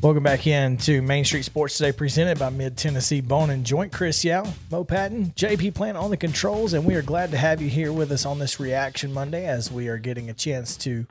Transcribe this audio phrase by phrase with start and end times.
[0.00, 3.92] Welcome back in to Main Street Sports Today, presented by Mid Tennessee Bone and Joint.
[3.92, 7.60] Chris Yao, Mo Patton, JP Plant on the controls, and we are glad to have
[7.60, 11.08] you here with us on this Reaction Monday as we are getting a chance to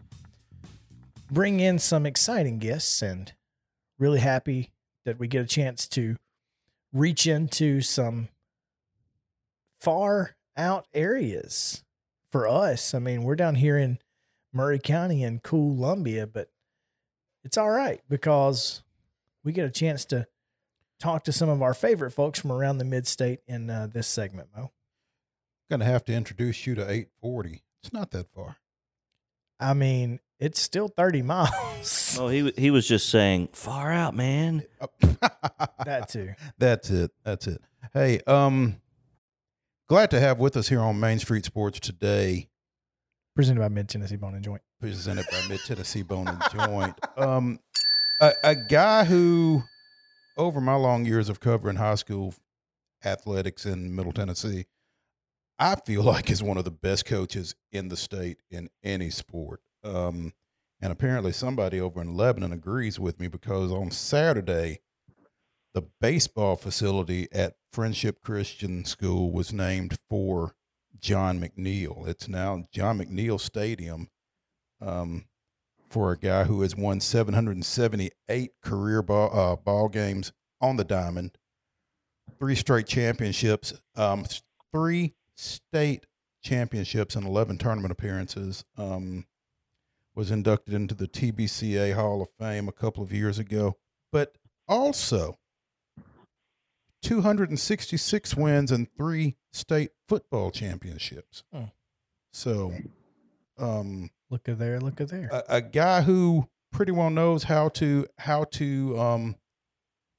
[1.30, 3.34] bring in some exciting guests and
[4.00, 4.72] really happy
[5.04, 6.16] that we get a chance to
[6.94, 8.30] reach into some
[9.82, 11.84] far out areas
[12.32, 12.94] for us.
[12.94, 14.00] I mean, we're down here in
[14.54, 16.48] Maury County in Columbia, but
[17.48, 18.84] it's all right because
[19.46, 20.28] we get a chance to
[21.00, 24.06] talk to some of our favorite folks from around the mid state in uh, this
[24.06, 24.70] segment, Mo.
[25.70, 27.64] Going to have to introduce you to 840.
[27.82, 28.58] It's not that far.
[29.62, 31.54] I mean, it's still 30 miles.
[32.20, 34.64] Oh, he he was just saying far out, man.
[35.86, 36.34] that too.
[36.58, 37.12] That's it.
[37.24, 37.62] That's it.
[37.94, 38.82] Hey, um,
[39.88, 42.50] glad to have with us here on Main Street Sports today,
[43.38, 44.64] Presented by Mid Tennessee Bone and Joint.
[44.82, 47.00] presented by Mid Tennessee Bone and Joint.
[47.16, 47.60] Um,
[48.20, 49.62] a, a guy who,
[50.38, 52.34] over my long years of covering high school
[53.06, 54.66] athletics in Middle Tennessee,
[55.60, 59.62] I feel like is one of the best coaches in the state in any sport.
[59.84, 60.34] Um,
[60.82, 64.80] and apparently somebody over in Lebanon agrees with me because on Saturday,
[65.76, 70.56] the baseball facility at Friendship Christian School was named for
[71.00, 72.08] John McNeil.
[72.08, 74.10] It's now John McNeil Stadium
[74.82, 75.26] um,
[75.90, 80.32] for a guy who has won 778 career ball, uh, ball games
[80.62, 81.38] on the diamond,
[82.40, 84.26] three straight championships, um,
[84.72, 86.06] three state
[86.42, 88.64] championships, and 11 tournament appearances.
[88.78, 89.26] Um,
[90.16, 93.78] was inducted into the TBCA Hall of Fame a couple of years ago,
[94.12, 94.36] but
[94.68, 95.38] also
[97.02, 101.44] 266 wins and three state football championships.
[101.54, 101.64] Hmm.
[102.32, 102.74] So,
[103.58, 105.30] um, Look at there, look at there.
[105.32, 109.36] a, a guy who pretty well knows how to how to um,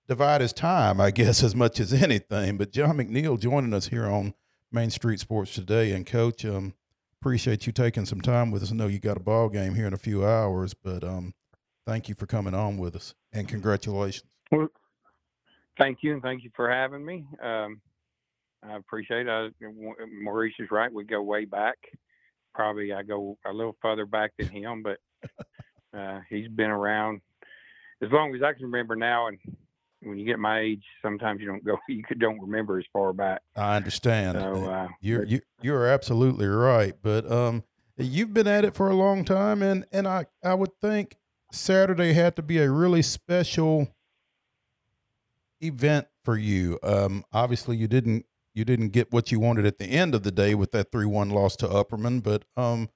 [0.08, 2.56] divide his time, I guess, as much as anything.
[2.56, 4.34] But John McNeil joining us here on
[4.72, 6.74] Main Street Sports today, and Coach, um,
[7.20, 8.72] appreciate you taking some time with us.
[8.72, 11.34] I know you got a ball game here in a few hours, but um,
[11.86, 14.30] thank you for coming on with us, and congratulations.
[14.50, 14.68] Well,
[15.78, 17.24] thank you, and thank you for having me.
[17.42, 17.80] Um,
[18.62, 19.30] I appreciate it.
[19.30, 19.48] I,
[20.22, 20.92] Maurice is right.
[20.92, 21.78] We go way back.
[22.54, 24.98] Probably I go a little further back than him, but
[25.98, 27.20] uh, he's been around
[28.02, 29.28] as long as I can remember now.
[29.28, 29.38] And
[30.02, 33.42] when you get my age, sometimes you don't go, you don't remember as far back.
[33.56, 34.38] I understand.
[34.38, 37.62] So uh, You're you you're absolutely right, but um,
[37.96, 41.16] you've been at it for a long time, and and I I would think
[41.52, 43.88] Saturday had to be a really special
[45.60, 46.78] event for you.
[46.82, 50.32] Um, obviously you didn't you didn't get what you wanted at the end of the
[50.32, 52.88] day with that three one loss to Upperman, but um,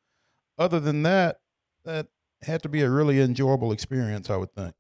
[0.59, 1.39] other than that,
[1.85, 2.09] that
[2.43, 4.29] had to be a really enjoyable experience.
[4.29, 4.75] I would think.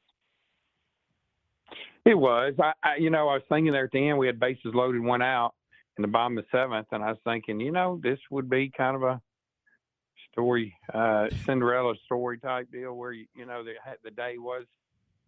[2.04, 2.54] It was.
[2.60, 5.00] I, I, you know, I was thinking there at the end, we had bases loaded,
[5.00, 5.54] one out
[5.96, 8.96] in the bottom of seventh, and I was thinking, you know, this would be kind
[8.96, 9.20] of a
[10.32, 14.64] story, uh, Cinderella story type deal where you, you know, the the day was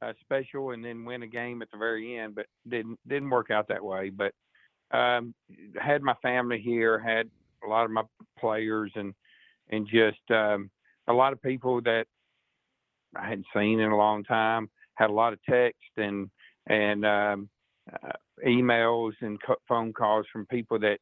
[0.02, 3.50] uh, special, and then win a game at the very end, but didn't didn't work
[3.50, 4.10] out that way.
[4.10, 4.32] But
[4.96, 5.34] um,
[5.80, 7.28] had my family here, had
[7.64, 8.02] a lot of my
[8.38, 9.14] players, and
[9.70, 10.70] and just um,
[11.08, 12.06] a lot of people that
[13.16, 14.68] I hadn't seen in a long time.
[14.96, 16.30] Had a lot of text and
[16.66, 17.48] and um,
[17.92, 18.12] uh,
[18.46, 20.98] emails and co- phone calls from people that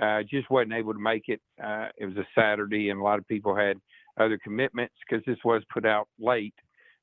[0.00, 1.40] uh, just wasn't able to make it.
[1.62, 3.78] Uh, it was a Saturday, and a lot of people had
[4.18, 6.54] other commitments because this was put out late,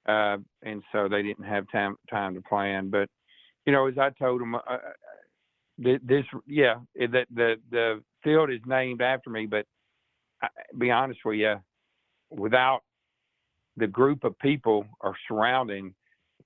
[0.07, 2.89] uh, and so they didn't have time time to plan.
[2.89, 3.09] But
[3.65, 4.59] you know, as I told them, uh,
[5.77, 9.45] this yeah, that the the field is named after me.
[9.45, 9.65] But
[10.41, 10.47] I,
[10.77, 11.55] be honest with you,
[12.29, 12.81] without
[13.77, 15.93] the group of people are surrounding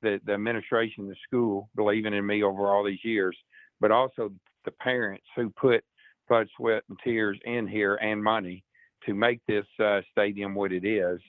[0.01, 3.35] the, the administration the school believing in me over all these years,
[3.79, 4.31] but also
[4.66, 5.83] the parents who put
[6.27, 8.63] blood, sweat, and tears in here and money
[9.05, 11.19] to make this uh, stadium what it is.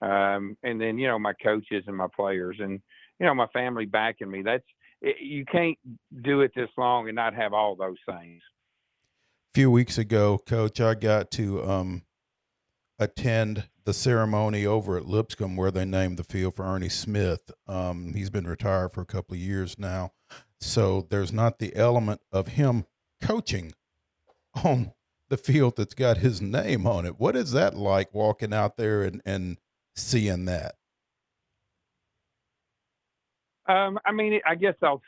[0.00, 2.80] Um, and then, you know, my coaches and my players and,
[3.18, 4.42] you know, my family backing me.
[4.42, 4.64] That's,
[5.00, 5.78] it, you can't
[6.22, 8.40] do it this long and not have all those things.
[9.52, 12.02] A few weeks ago, Coach, I got to um,
[12.98, 17.50] attend the ceremony over at Lipscomb where they named the field for Ernie Smith.
[17.66, 20.12] Um, he's been retired for a couple of years now,
[20.60, 22.84] so there's not the element of him
[23.22, 23.72] coaching
[24.62, 24.92] on
[25.28, 27.18] the field that's got his name on it.
[27.18, 29.56] What is that like walking out there and, and
[29.98, 30.74] seeing that?
[33.68, 35.02] Um, I mean, I guess I'll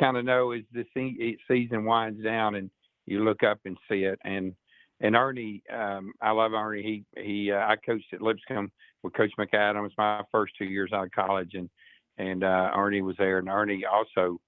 [0.00, 2.70] kind of know as the se- season winds down and
[3.06, 4.18] you look up and see it.
[4.24, 4.54] And
[5.00, 7.04] and Ernie, um, I love Ernie.
[7.14, 8.72] He he, uh, I coached at Lipscomb
[9.02, 11.68] with Coach McAdams my first two years out of college, and
[12.16, 14.40] and uh, Ernie was there, and Ernie also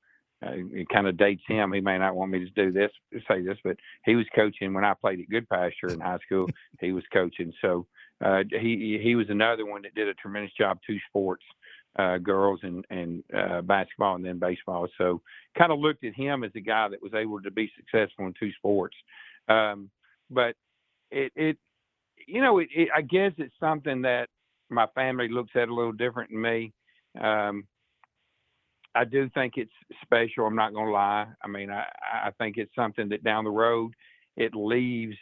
[0.44, 1.72] uh, it kind of dates him.
[1.72, 2.90] He may not want me to do this,
[3.28, 6.48] say this, but he was coaching when I played at Goodpasture in high school.
[6.80, 7.86] he was coaching, so
[8.24, 10.78] uh, he he was another one that did a tremendous job.
[10.86, 11.44] Two sports,
[11.98, 14.88] uh, girls and and uh, basketball, and then baseball.
[14.98, 15.22] So
[15.56, 18.34] kind of looked at him as a guy that was able to be successful in
[18.38, 18.96] two sports.
[19.48, 19.90] Um,
[20.30, 20.54] but
[21.10, 21.58] it it
[22.26, 24.28] you know it, it, I guess it's something that
[24.68, 26.72] my family looks at a little different than me.
[27.20, 27.64] Um,
[28.94, 29.70] I do think it's
[30.02, 30.46] special.
[30.46, 31.26] I'm not going to lie.
[31.42, 33.92] I mean, I, I think it's something that down the road
[34.36, 35.16] it leaves.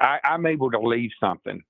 [0.00, 1.62] I, I'm able to leave something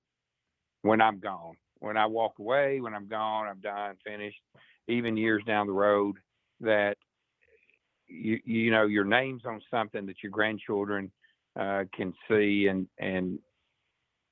[0.81, 1.55] when I'm gone.
[1.79, 4.39] When I walk away, when I'm gone, I'm done, finished.
[4.87, 6.17] Even years down the road,
[6.59, 6.97] that
[8.07, 11.11] you you know your name's on something that your grandchildren
[11.59, 13.39] uh, can see, and and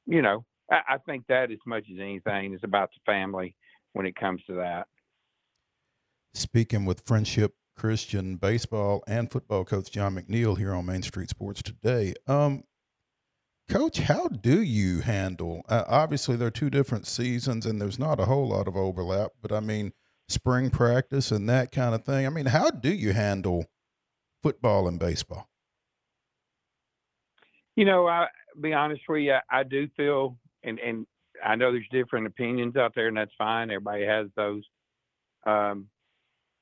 [0.05, 3.55] you know I, I think that as much as anything is about the family
[3.93, 4.87] when it comes to that
[6.33, 11.61] speaking with Friendship Christian baseball and football coach John McNeil here on Main Street Sports
[11.61, 12.13] today.
[12.27, 12.63] Um,
[13.69, 15.63] coach, how do you handle?
[15.69, 19.31] Uh, obviously, there are two different seasons, and there's not a whole lot of overlap.
[19.41, 19.93] But I mean,
[20.27, 22.25] spring practice and that kind of thing.
[22.25, 23.65] I mean, how do you handle
[24.43, 25.47] football and baseball?
[27.75, 28.27] You know, I
[28.59, 31.05] be honest with you, I do feel, and and
[31.45, 33.69] I know there's different opinions out there, and that's fine.
[33.69, 34.63] Everybody has those.
[35.45, 35.87] Um,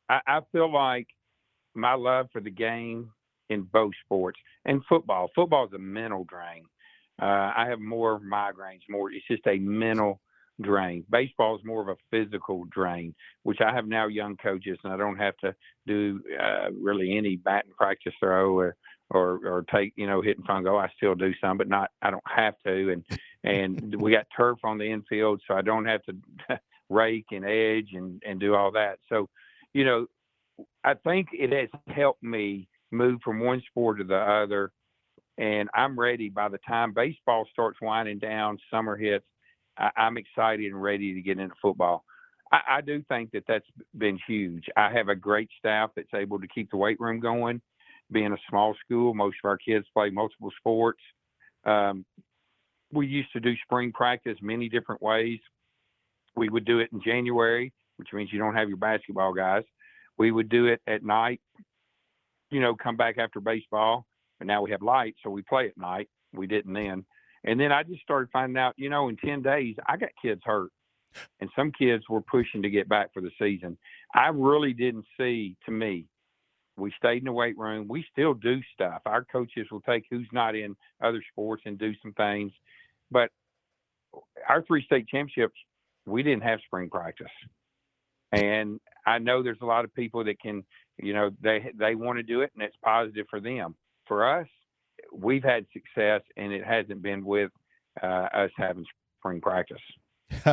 [0.09, 1.07] I, I feel like
[1.74, 3.12] my love for the game
[3.50, 5.30] in both sports and football.
[5.33, 6.65] Football is a mental drain.
[7.22, 8.81] Uh, I have more migraines.
[8.90, 10.22] More, it's just a mental
[10.62, 11.04] drain.
[11.10, 14.98] Baseball is more of a physical drain, which I have now young coaches, and I
[14.98, 15.56] don't have to
[15.86, 18.75] do uh, really any batting practice throw or
[19.10, 20.81] or or take you know hit and fungo.
[20.81, 21.92] I still do some, but not.
[22.02, 22.92] I don't have to.
[22.92, 23.06] And
[23.44, 26.16] and we got turf on the infield, so I don't have to
[26.90, 29.00] rake and edge and and do all that.
[29.10, 29.30] So
[29.74, 30.08] you know,
[30.84, 34.72] I think it has helped me move from one sport to the other.
[35.38, 39.25] And I'm ready by the time baseball starts winding down, summer hits,
[39.78, 42.04] I, am excited and ready to get into football.
[42.51, 43.68] I, I, do think that that's
[43.98, 44.66] been huge.
[44.75, 47.62] I have a great staff that's able to keep the weight room going.
[48.12, 51.01] Being a small school, most of our kids play multiple sports.
[51.66, 52.06] Um,
[52.92, 55.40] we used to do spring practice many different ways.
[56.36, 59.63] We would do it in January which means you don't have your basketball guys.
[60.18, 61.42] We would do it at night,
[62.50, 64.06] you know, come back after baseball,
[64.38, 66.10] but now we have lights, so we play at night.
[66.34, 67.06] We didn't then.
[67.44, 70.42] And then I just started finding out, you know, in 10 days, I got kids
[70.44, 70.72] hurt.
[71.39, 73.78] And some kids were pushing to get back for the season.
[74.13, 76.06] I really didn't see, to me,
[76.75, 77.88] we stayed in the weight room.
[77.88, 79.01] We still do stuff.
[79.06, 82.51] Our coaches will take who's not in other sports and do some things.
[83.10, 83.31] But
[84.48, 85.56] our three state championships,
[86.06, 87.28] we didn't have spring practice.
[88.31, 90.63] And I know there's a lot of people that can,
[90.98, 93.75] you know, they they want to do it and it's positive for them.
[94.07, 94.48] For us,
[95.13, 97.51] we've had success and it hasn't been with
[98.01, 98.86] uh, us having
[99.19, 99.81] spring practice.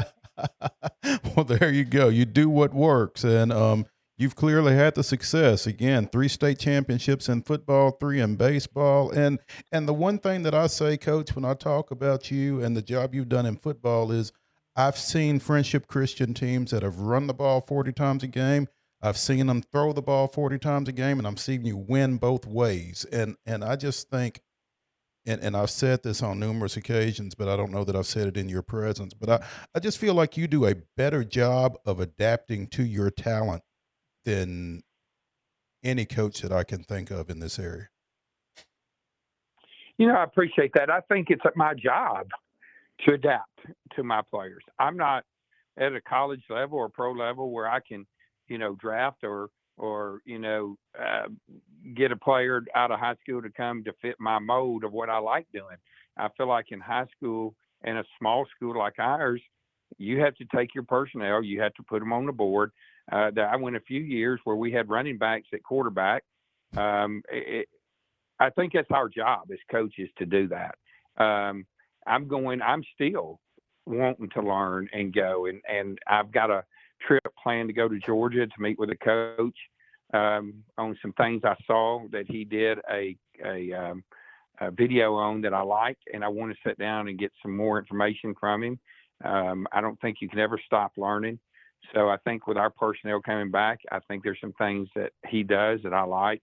[1.36, 2.08] well, there you go.
[2.08, 3.86] You do what works, and um,
[4.16, 5.66] you've clearly had the success.
[5.66, 9.38] Again, three state championships in football, three in baseball, and
[9.72, 12.82] and the one thing that I say, Coach, when I talk about you and the
[12.82, 14.32] job you've done in football is
[14.76, 18.68] I've seen Friendship Christian teams that have run the ball 40 times a game.
[19.04, 22.16] I've seen them throw the ball 40 times a game, and I'm seeing you win
[22.16, 23.04] both ways.
[23.12, 24.40] And and I just think,
[25.26, 28.28] and, and I've said this on numerous occasions, but I don't know that I've said
[28.28, 29.12] it in your presence.
[29.12, 33.11] But I, I just feel like you do a better job of adapting to your
[33.11, 33.62] talent
[34.25, 34.82] than
[35.82, 37.88] any coach that I can think of in this area.
[39.99, 40.88] You know, I appreciate that.
[40.88, 42.28] I think it's my job
[43.04, 43.61] to adapt
[43.96, 44.62] to my players.
[44.78, 45.25] I'm not
[45.78, 48.06] at a college level or pro level where I can,
[48.48, 51.28] you know, draft or or you know uh,
[51.94, 55.10] get a player out of high school to come to fit my mode of what
[55.10, 55.76] I like doing.
[56.16, 59.42] I feel like in high school and a small school like ours,
[59.98, 62.70] you have to take your personnel, you have to put them on the board.
[63.10, 66.24] Uh, I went a few years where we had running backs at quarterback.
[66.76, 67.68] Um, it,
[68.40, 70.76] I think that's our job as coaches to do that.
[71.22, 71.66] Um,
[72.06, 72.60] I'm going.
[72.62, 73.40] I'm still
[73.86, 76.64] wanting to learn and go, and and I've got a
[77.00, 79.56] trip planned to go to Georgia to meet with a coach
[80.12, 84.04] um, on some things I saw that he did a a, um,
[84.60, 87.56] a video on that I liked, and I want to sit down and get some
[87.56, 88.78] more information from him.
[89.24, 91.38] Um, I don't think you can ever stop learning.
[91.92, 95.42] So I think with our personnel coming back, I think there's some things that he
[95.42, 96.42] does that I like.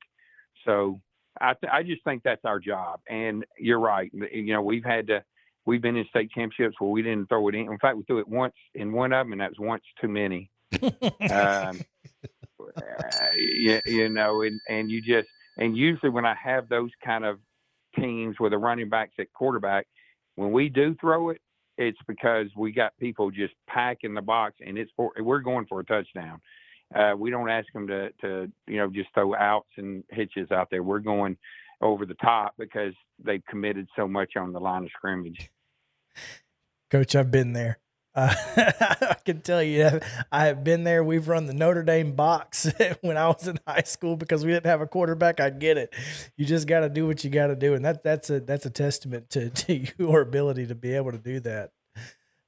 [0.65, 1.01] So
[1.39, 2.99] I, th- I just think that's our job.
[3.09, 4.11] And you're right.
[4.13, 5.23] You know, we've had to
[5.65, 7.71] we've been in state championships where we didn't throw it in.
[7.71, 10.07] In fact, we threw it once in one of them, and that was once too
[10.07, 10.49] many.
[11.31, 11.79] um,
[13.35, 15.27] you, you know, and, and you just
[15.57, 17.39] and usually when I have those kind of
[17.95, 19.87] teams with a running backs at quarterback,
[20.35, 21.41] when we do throw it,
[21.77, 25.79] it's because we got people just packing the box, and it's for we're going for
[25.79, 26.39] a touchdown.
[26.93, 30.67] Uh, we don't ask them to to you know just throw outs and hitches out
[30.69, 30.83] there.
[30.83, 31.37] We're going
[31.81, 35.49] over the top because they've committed so much on the line of scrimmage.
[36.89, 37.79] Coach, I've been there.
[38.13, 41.03] Uh, I can tell you, I have been there.
[41.03, 42.69] We've run the Notre Dame box
[43.01, 45.39] when I was in high school because we didn't have a quarterback.
[45.39, 45.93] I get it.
[46.35, 48.65] You just got to do what you got to do, and that that's a that's
[48.65, 51.71] a testament to to your ability to be able to do that.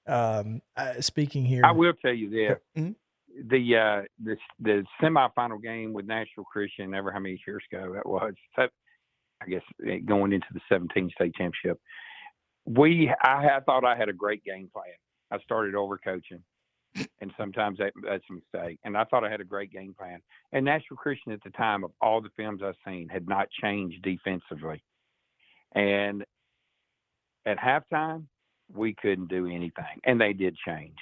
[0.06, 2.96] Um, uh, speaking here, I will tell you this: Mhm.
[3.46, 8.06] the uh, the the semifinal game with Nashville Christian, ever how many years ago that
[8.06, 8.34] was?
[9.44, 11.80] I guess eh, going into the 17 state championship,
[12.66, 14.94] we I, I thought I had a great game plan.
[15.32, 16.44] I started over coaching,
[17.22, 18.80] and sometimes that, that's a mistake.
[18.84, 20.20] And I thought I had a great game plan.
[20.52, 24.04] And Nashville Christian at the time of all the films I've seen had not changed
[24.04, 24.84] defensively,
[25.74, 26.24] and
[27.46, 28.26] at halftime
[28.74, 30.98] we couldn't do anything, and they did change.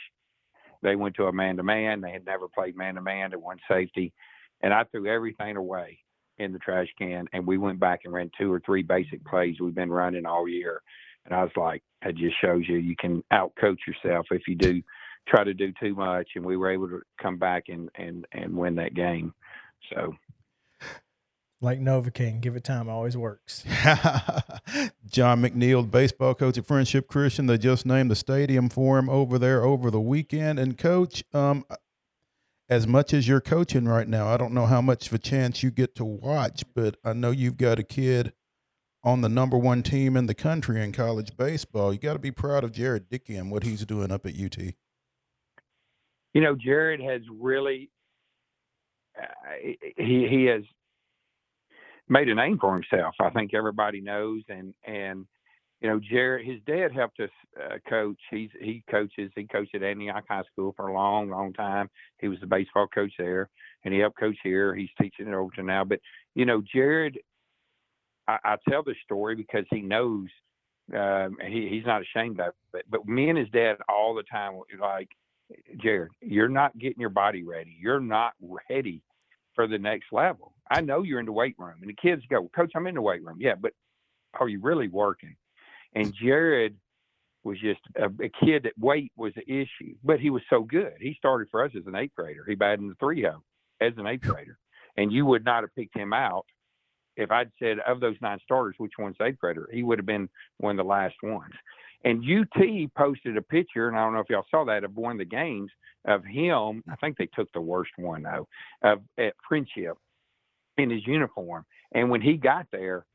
[0.82, 2.02] They went to a man to man.
[2.02, 3.30] They had never played man to man.
[3.30, 4.14] They one safety,
[4.62, 6.00] and I threw everything away
[6.42, 9.56] in the trash can, and we went back and ran two or three basic plays
[9.60, 10.82] we've been running all year.
[11.26, 14.82] And I was like, it just shows you you can outcoach yourself if you do
[15.28, 16.30] try to do too much.
[16.36, 19.34] And we were able to come back and and and win that game.
[19.94, 20.16] So
[21.62, 23.64] like Novocaine, give it time, always works.
[25.08, 27.46] John McNeil, baseball coach at Friendship Christian.
[27.46, 30.58] They just named the stadium for him over there over the weekend.
[30.58, 31.64] And coach, um,
[32.72, 35.62] as much as you're coaching right now, I don't know how much of a chance
[35.62, 38.32] you get to watch, but I know you've got a kid
[39.04, 41.92] on the number one team in the country in college baseball.
[41.92, 44.58] You got to be proud of Jared Dickey and what he's doing up at UT.
[46.34, 47.90] you know, Jared has really
[49.22, 49.26] uh,
[49.98, 50.64] he he has
[52.08, 53.16] made a name for himself.
[53.20, 55.26] I think everybody knows, and and
[55.82, 58.20] you know, Jared, his dad helped us uh, coach.
[58.30, 59.32] He's he coaches.
[59.36, 61.90] He coached at Antioch High School for a long, long time.
[62.20, 63.50] He was the baseball coach there,
[63.84, 64.76] and he helped coach here.
[64.76, 65.84] He's teaching at Overton now.
[65.84, 66.00] But
[66.36, 67.18] you know, Jared,
[68.28, 70.28] I, I tell the story because he knows.
[70.96, 72.86] Um, he he's not ashamed of it.
[72.90, 75.10] But me and his dad all the time like,
[75.82, 77.76] Jared, you're not getting your body ready.
[77.80, 79.02] You're not ready
[79.56, 80.54] for the next level.
[80.70, 81.76] I know you're in the weight room.
[81.82, 83.38] And the kids go, Coach, I'm in the weight room.
[83.40, 83.74] Yeah, but
[84.40, 85.36] are you really working?
[85.96, 86.76] And Jared
[87.44, 90.94] was just a, a kid that weight was an issue, but he was so good.
[91.00, 92.46] He started for us as an eighth grader.
[92.48, 93.44] He batted in the three hole
[93.82, 94.58] as an eighth grader.
[94.98, 96.46] And you would not have picked him out
[97.16, 99.68] if I'd said of those nine starters, which one's eighth grader?
[99.72, 101.54] He would have been one of the last ones.
[102.04, 105.14] And UT posted a picture, and I don't know if y'all saw that of one
[105.14, 105.72] of the games
[106.06, 106.84] of him.
[106.90, 108.48] I think they took the worst one though,
[108.84, 109.98] of at Friendship
[110.78, 111.66] in his uniform.
[111.94, 113.06] And when he got there,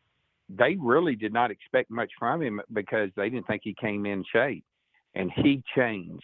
[0.48, 4.24] they really did not expect much from him because they didn't think he came in
[4.32, 4.64] shape.
[5.14, 6.22] And he changed.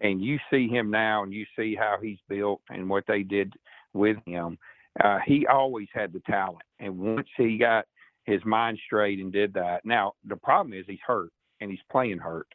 [0.00, 3.52] And you see him now, and you see how he's built and what they did
[3.92, 4.56] with him.
[5.02, 7.84] Uh, he always had the talent, and once he got
[8.24, 9.84] his mind straight and did that.
[9.84, 12.46] Now the problem is he's hurt and he's playing hurt.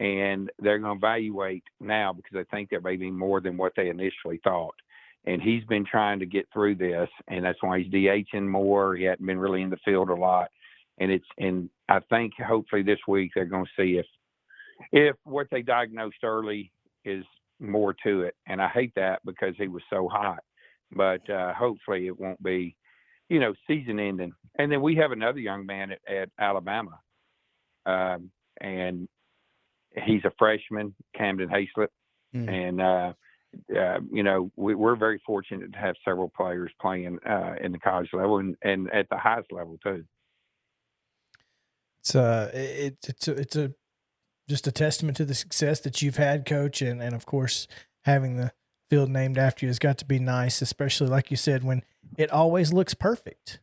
[0.00, 3.72] And they're going to evaluate now because they think there may be more than what
[3.76, 4.74] they initially thought.
[5.26, 8.94] And he's been trying to get through this, and that's why he's DHing more.
[8.96, 10.48] He hadn't been really in the field a lot,
[10.98, 14.06] and it's and I think hopefully this week they're going to see if
[14.92, 16.70] if what they diagnosed early
[17.04, 17.24] is
[17.60, 18.34] more to it.
[18.46, 20.40] And I hate that because he was so hot,
[20.92, 22.76] but uh, hopefully it won't be,
[23.28, 24.32] you know, season ending.
[24.58, 26.98] And then we have another young man at, at Alabama
[27.86, 29.08] um, and
[30.04, 31.88] he's a freshman, Camden Hayslip,
[32.34, 32.48] Mm.
[32.48, 33.12] and uh,
[33.76, 37.78] uh, you know we, we're very fortunate to have several players playing uh, in the
[37.78, 40.04] college level and, and at the highest level too.
[42.00, 43.72] It's uh, it, it's a, it's a
[44.48, 47.66] just a testament to the success that you've had, coach, and and of course
[48.04, 48.52] having the
[48.90, 51.82] field named after you has got to be nice, especially like you said when
[52.18, 53.60] it always looks perfect.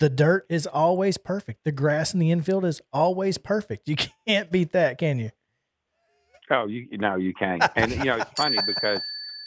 [0.00, 1.64] The dirt is always perfect.
[1.64, 3.88] The grass in the infield is always perfect.
[3.88, 3.96] You
[4.26, 5.30] can't beat that, can you?
[6.50, 7.62] Oh, you no, you can't.
[7.76, 9.00] And you know it's funny because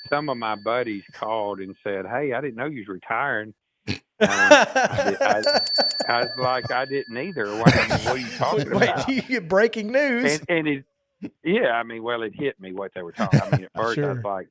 [0.09, 3.53] some of my buddies called and said, "Hey, I didn't know you was retiring."
[3.87, 5.61] Um, I, I,
[6.07, 9.07] I was like, "I didn't either." What, what are you talking Wait, about?
[9.07, 10.39] you get breaking news.
[10.47, 13.41] and, and it, yeah, I mean, well, it hit me what they were talking.
[13.41, 14.47] I mean, at first I was like,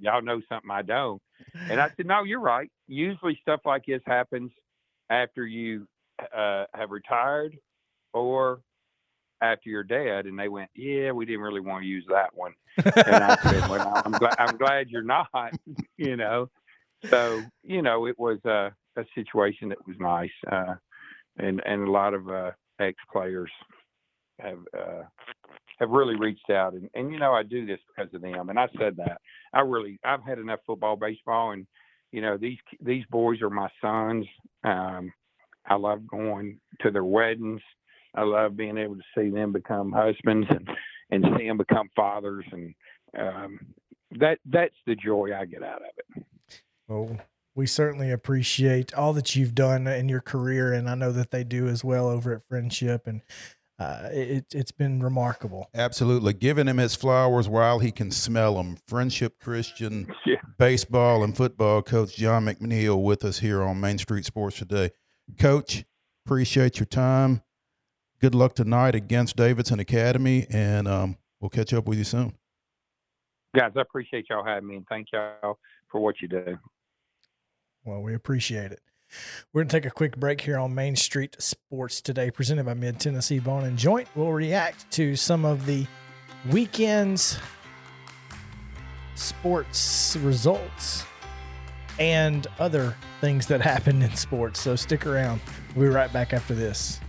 [0.00, 1.20] y'all know something I don't,
[1.68, 2.70] and I said, no, you're right.
[2.86, 4.52] Usually stuff like this happens
[5.10, 5.86] after you
[6.36, 7.58] uh, have retired
[8.14, 8.60] or
[9.42, 10.26] after your dad?
[10.26, 13.68] And they went, "Yeah, we didn't really want to use that one." And I said,
[13.68, 15.28] "Well, I'm glad I'm glad you're not."
[15.96, 16.48] you know,
[17.08, 20.74] so you know, it was a, a situation that was nice, uh,
[21.38, 23.50] and and a lot of uh, ex players
[24.40, 25.02] have uh,
[25.78, 28.58] have really reached out, and and you know, I do this because of them, and
[28.58, 29.20] I said that
[29.52, 31.66] I really I've had enough football, baseball, and
[32.12, 34.26] you know these these boys are my sons.
[34.64, 35.12] Um,
[35.66, 37.60] I love going to their weddings.
[38.14, 40.68] I love being able to see them become husbands and
[41.10, 42.74] and see them become fathers, and
[43.18, 43.58] um,
[44.18, 46.24] that that's the joy I get out of it.
[46.88, 47.18] Well,
[47.54, 51.44] we certainly appreciate all that you've done in your career, and I know that they
[51.44, 53.20] do as well over at Friendship, and
[53.78, 55.68] uh, it, it's been remarkable.
[55.74, 56.32] Absolutely.
[56.32, 58.78] Giving him his flowers while he can smell them.
[58.86, 60.36] Friendship Christian Yeah.
[60.58, 64.90] baseball and football coach John McNeil with us here on Main Street Sports today.
[65.38, 65.84] Coach,
[66.24, 67.42] appreciate your time.
[68.22, 72.34] Good luck tonight against Davidson Academy, and um, we'll catch up with you soon.
[73.52, 75.58] Guys, I appreciate y'all having me, and thank y'all
[75.90, 76.56] for what you do.
[77.84, 78.80] Well, we appreciate it.
[79.52, 82.74] We're going to take a quick break here on Main Street Sports today, presented by
[82.74, 84.06] Mid Tennessee Bone and Joint.
[84.14, 85.84] We'll react to some of the
[86.48, 87.40] weekend's
[89.16, 91.04] sports results
[91.98, 94.60] and other things that happened in sports.
[94.60, 95.40] So stick around.
[95.74, 97.00] We'll be right back after this.